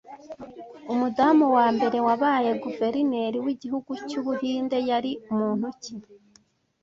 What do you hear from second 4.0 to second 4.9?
cyu Buhinde